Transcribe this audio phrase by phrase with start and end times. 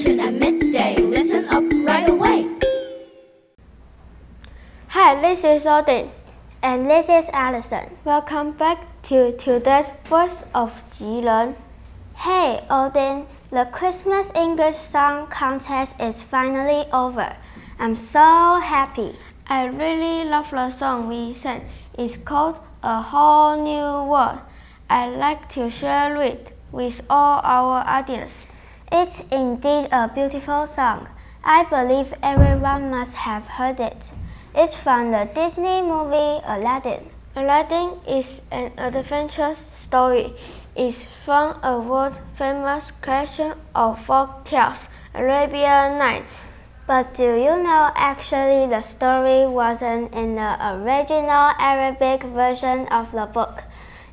[0.00, 0.96] attention at midday.
[0.96, 2.48] Listen up right away.
[4.88, 6.10] Hi, this is Odin.
[6.62, 7.96] And this is Allison.
[8.04, 11.54] Welcome back to today's Voice of Jiren.
[12.14, 17.36] Hey, Odin, the Christmas English Song Contest is finally over.
[17.78, 19.16] I'm so happy.
[19.48, 21.66] I really love the song we sang.
[21.98, 24.40] It's called A Whole New World.
[24.88, 28.46] I'd like to share it with all our audience.
[28.92, 31.08] It's indeed a beautiful song.
[31.44, 34.10] I believe everyone must have heard it.
[34.52, 37.08] It's from the Disney movie Aladdin.
[37.36, 40.34] Aladdin is an adventure story.
[40.74, 46.40] It's from a world famous collection of folk tales, Arabian Nights.
[46.88, 53.26] But do you know actually the story wasn't in the original Arabic version of the
[53.26, 53.62] book?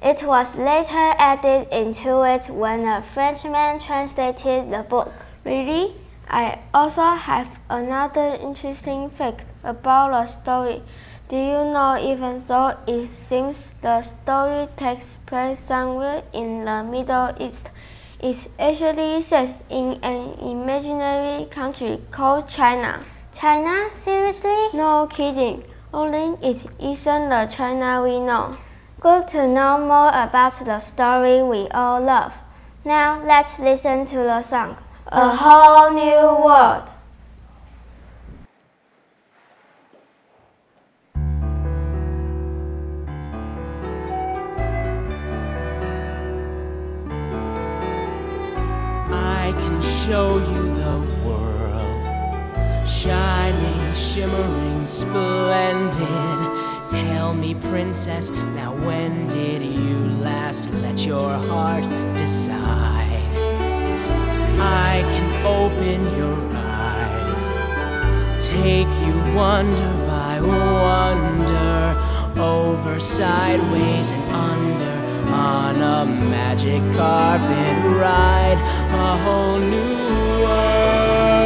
[0.02, 5.12] It was later added into it when a Frenchman translated the book.
[5.44, 5.96] Really?
[6.30, 10.84] I also have another interesting fact about the story.
[11.30, 17.34] Do you know even though it seems the story takes place somewhere in the Middle
[17.40, 17.70] East,
[18.20, 23.04] it's actually set in an imaginary country called China.
[23.34, 23.90] China?
[23.94, 24.70] Seriously?
[24.74, 25.64] No kidding.
[25.94, 28.58] Only it isn't the China we know.
[29.00, 32.34] Good to know more about the story we all love.
[32.84, 34.76] Now let's listen to the song.
[35.06, 36.90] A whole new world.
[49.14, 56.67] I can show you the world, shining, shimmering, splendid.
[56.90, 61.84] Tell me, princess, now when did you last let your heart
[62.16, 63.28] decide?
[64.58, 67.44] I can open your eyes,
[68.42, 72.00] take you wonder by wonder,
[72.40, 74.98] over, sideways, and under,
[75.34, 78.60] on a magic carpet ride,
[78.94, 81.38] a whole new world,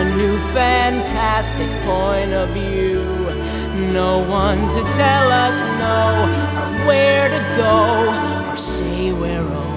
[0.00, 2.75] a new fantastic point of view
[3.96, 5.96] no one to tell us no,
[6.60, 9.75] or where to go, or say we're old.